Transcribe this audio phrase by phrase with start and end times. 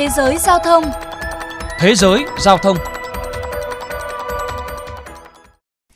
[0.00, 0.84] Thế giới giao thông
[1.78, 2.76] Thế giới giao thông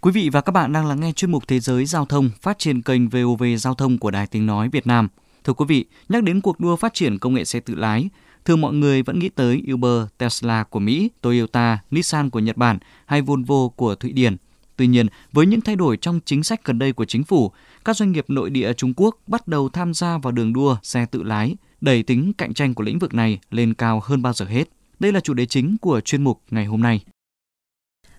[0.00, 2.58] Quý vị và các bạn đang lắng nghe chuyên mục Thế giới giao thông phát
[2.58, 5.08] trên kênh VOV Giao thông của Đài Tiếng Nói Việt Nam.
[5.44, 8.08] Thưa quý vị, nhắc đến cuộc đua phát triển công nghệ xe tự lái,
[8.44, 12.78] thường mọi người vẫn nghĩ tới Uber, Tesla của Mỹ, Toyota, Nissan của Nhật Bản
[13.06, 14.36] hay Volvo của Thụy Điển.
[14.76, 17.52] Tuy nhiên, với những thay đổi trong chính sách gần đây của chính phủ,
[17.84, 21.06] các doanh nghiệp nội địa Trung Quốc bắt đầu tham gia vào đường đua xe
[21.06, 24.46] tự lái, đẩy tính cạnh tranh của lĩnh vực này lên cao hơn bao giờ
[24.46, 24.68] hết.
[25.00, 27.00] Đây là chủ đề chính của chuyên mục ngày hôm nay.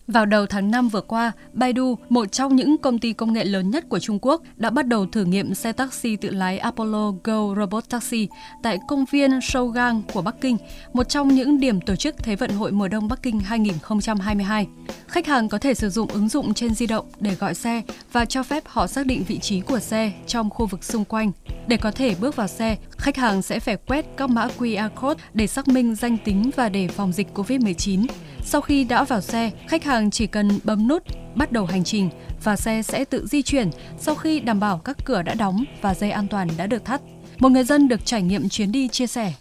[0.08, 3.70] Vào đầu tháng 5 vừa qua, Baidu, một trong những công ty công nghệ lớn
[3.70, 7.56] nhất của Trung Quốc, đã bắt đầu thử nghiệm xe taxi tự lái Apollo Go
[7.56, 8.28] Robot Taxi
[8.64, 10.58] tại công viên Shougang của Bắc Kinh,
[10.94, 14.68] một trong những điểm tổ chức Thế vận hội mùa đông Bắc Kinh 2022.
[15.08, 18.26] Khách hàng có thể sử dụng ứng dụng trên di động để gọi xe và
[18.26, 21.32] cho phép họ xác định vị trí của xe trong khu vực xung quanh.
[21.68, 25.24] Để có thể bước vào xe, khách hàng sẽ phải quét các mã QR code
[25.34, 28.06] để xác minh danh tính và để phòng dịch COVID-19.
[28.48, 31.04] Sau khi đã vào xe, khách hàng chỉ cần bấm nút,
[31.36, 32.10] bắt đầu hành trình
[32.44, 35.94] và xe sẽ tự di chuyển sau khi đảm bảo các cửa đã đóng và
[35.94, 37.02] dây an toàn đã được thắt.
[37.40, 39.34] Một người dân được trải nghiệm chuyến đi chia sẻ.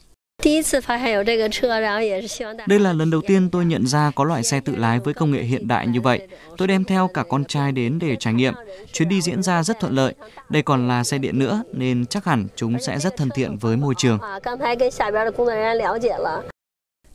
[2.67, 5.31] Đây là lần đầu tiên tôi nhận ra có loại xe tự lái với công
[5.31, 6.29] nghệ hiện đại như vậy.
[6.57, 8.55] Tôi đem theo cả con trai đến để trải nghiệm.
[8.93, 10.15] Chuyến đi diễn ra rất thuận lợi.
[10.49, 13.77] Đây còn là xe điện nữa, nên chắc hẳn chúng sẽ rất thân thiện với
[13.77, 14.19] môi trường.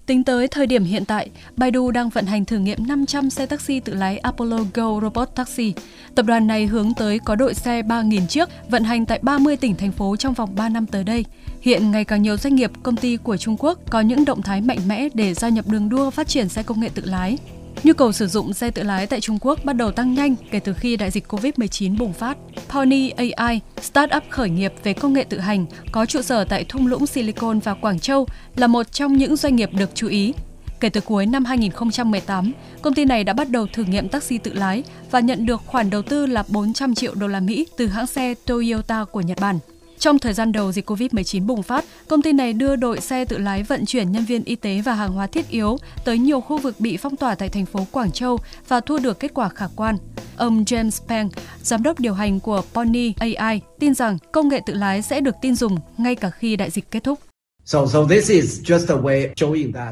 [0.10, 3.80] Tính tới thời điểm hiện tại, Baidu đang vận hành thử nghiệm 500 xe taxi
[3.80, 5.74] tự lái Apollo Go Robot Taxi.
[6.16, 9.76] Tập đoàn này hướng tới có đội xe 3.000 chiếc vận hành tại 30 tỉnh
[9.76, 11.26] thành phố trong vòng 3 năm tới đây.
[11.62, 14.62] Hiện ngày càng nhiều doanh nghiệp, công ty của Trung Quốc có những động thái
[14.62, 17.38] mạnh mẽ để gia nhập đường đua phát triển xe công nghệ tự lái.
[17.84, 20.60] Nhu cầu sử dụng xe tự lái tại Trung Quốc bắt đầu tăng nhanh kể
[20.60, 22.38] từ khi đại dịch COVID-19 bùng phát.
[22.70, 26.88] Pony AI, startup khởi nghiệp về công nghệ tự hành, có trụ sở tại thung
[26.88, 30.34] lũng Silicon và Quảng Châu, là một trong những doanh nghiệp được chú ý.
[30.80, 34.54] Kể từ cuối năm 2018, công ty này đã bắt đầu thử nghiệm taxi tự
[34.54, 38.08] lái và nhận được khoản đầu tư là 400 triệu đô la Mỹ từ hãng
[38.08, 39.60] xe Toyota của Nhật Bản.
[40.00, 43.38] Trong thời gian đầu dịch COVID-19 bùng phát, công ty này đưa đội xe tự
[43.38, 46.58] lái vận chuyển nhân viên y tế và hàng hóa thiết yếu tới nhiều khu
[46.58, 49.66] vực bị phong tỏa tại thành phố Quảng Châu và thu được kết quả khả
[49.76, 49.98] quan.
[50.38, 51.30] Ông James Peng,
[51.64, 55.36] giám đốc điều hành của Pony AI, tin rằng công nghệ tự lái sẽ được
[55.42, 57.29] tin dùng ngay cả khi đại dịch kết thúc.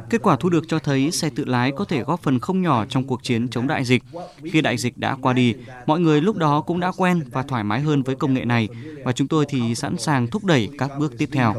[0.10, 2.86] Kết quả thu được cho thấy xe tự lái có thể góp phần không nhỏ
[2.90, 4.04] trong cuộc chiến chống đại dịch.
[4.44, 5.54] Khi đại dịch đã qua đi,
[5.86, 8.68] mọi người lúc đó cũng đã quen và thoải mái hơn với công nghệ này
[9.06, 11.56] và chúng tôi thì sẵn sàng thúc đẩy các bước tiếp theo.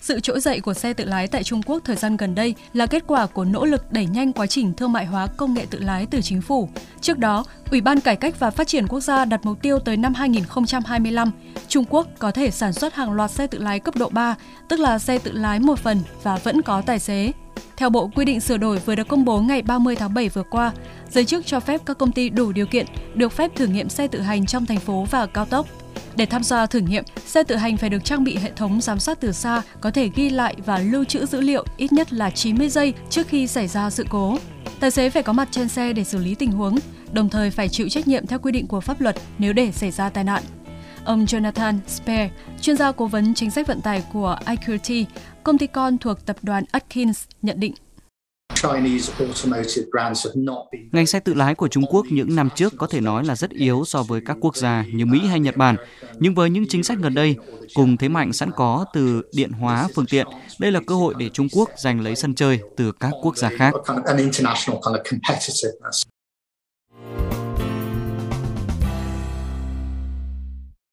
[0.00, 2.86] Sự trỗi dậy của xe tự lái tại Trung Quốc thời gian gần đây là
[2.86, 5.78] kết quả của nỗ lực đẩy nhanh quá trình thương mại hóa công nghệ tự
[5.78, 6.68] lái từ chính phủ.
[7.00, 9.96] Trước đó, Ủy ban Cải cách và Phát triển Quốc gia đặt mục tiêu tới
[9.96, 11.30] năm 2025,
[11.68, 14.34] Trung Quốc có thể sản xuất hàng loạt xe tự lái cấp độ 3,
[14.68, 17.32] tức là xe tự lái một phần và vẫn có tài xế.
[17.76, 20.42] Theo bộ quy định sửa đổi vừa được công bố ngày 30 tháng 7 vừa
[20.42, 20.72] qua,
[21.10, 24.06] giới chức cho phép các công ty đủ điều kiện được phép thử nghiệm xe
[24.06, 25.66] tự hành trong thành phố và cao tốc.
[26.16, 28.98] Để tham gia thử nghiệm, xe tự hành phải được trang bị hệ thống giám
[28.98, 32.30] sát từ xa, có thể ghi lại và lưu trữ dữ liệu ít nhất là
[32.30, 34.38] 90 giây trước khi xảy ra sự cố.
[34.80, 36.78] Tài xế phải có mặt trên xe để xử lý tình huống,
[37.12, 39.90] đồng thời phải chịu trách nhiệm theo quy định của pháp luật nếu để xảy
[39.90, 40.42] ra tai nạn.
[41.04, 45.04] Ông Jonathan Spear, chuyên gia cố vấn chính sách vận tải của IQT,
[45.42, 47.74] công ty con thuộc tập đoàn Atkins, nhận định.
[50.92, 53.50] Ngành xe tự lái của Trung Quốc những năm trước có thể nói là rất
[53.50, 55.76] yếu so với các quốc gia như Mỹ hay Nhật Bản.
[56.18, 57.36] Nhưng với những chính sách gần đây,
[57.74, 60.26] cùng thế mạnh sẵn có từ điện hóa phương tiện,
[60.58, 63.50] đây là cơ hội để Trung Quốc giành lấy sân chơi từ các quốc gia
[63.58, 63.74] khác.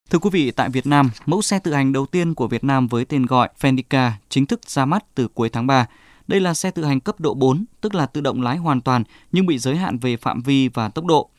[0.09, 2.88] Thưa quý vị, tại Việt Nam, mẫu xe tự hành đầu tiên của Việt Nam
[2.88, 5.85] với tên gọi Fendica chính thức ra mắt từ cuối tháng 3.
[6.27, 9.03] Đây là xe tự hành cấp độ 4, tức là tự động lái hoàn toàn
[9.31, 11.29] nhưng bị giới hạn về phạm vi và tốc độ.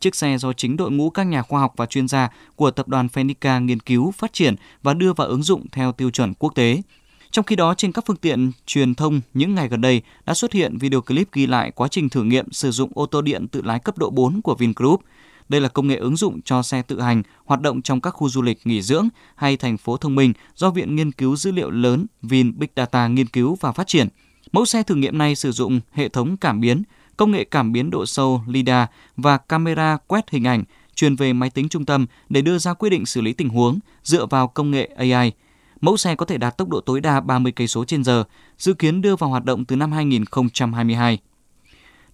[0.00, 2.88] Chiếc xe do chính đội ngũ các nhà khoa học và chuyên gia của tập
[2.88, 6.54] đoàn Fendica nghiên cứu, phát triển và đưa vào ứng dụng theo tiêu chuẩn quốc
[6.54, 6.82] tế.
[7.30, 10.52] Trong khi đó, trên các phương tiện truyền thông những ngày gần đây đã xuất
[10.52, 13.62] hiện video clip ghi lại quá trình thử nghiệm sử dụng ô tô điện tự
[13.62, 15.00] lái cấp độ 4 của Vingroup.
[15.48, 18.28] Đây là công nghệ ứng dụng cho xe tự hành hoạt động trong các khu
[18.28, 21.70] du lịch nghỉ dưỡng hay thành phố thông minh do Viện Nghiên cứu Dữ liệu
[21.70, 24.08] lớn Vin Big Data nghiên cứu và phát triển.
[24.52, 26.82] Mẫu xe thử nghiệm này sử dụng hệ thống cảm biến,
[27.16, 30.64] công nghệ cảm biến độ sâu LiDAR và camera quét hình ảnh
[30.94, 33.78] truyền về máy tính trung tâm để đưa ra quyết định xử lý tình huống
[34.02, 35.32] dựa vào công nghệ AI.
[35.80, 38.24] Mẫu xe có thể đạt tốc độ tối đa 30 cây số trên giờ,
[38.58, 41.18] dự kiến đưa vào hoạt động từ năm 2022.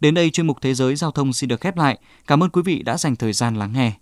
[0.00, 1.98] Đến đây chuyên mục Thế giới Giao thông xin được khép lại.
[2.26, 3.92] Cảm ơn quý vị đã dành thời gian lắng nghe.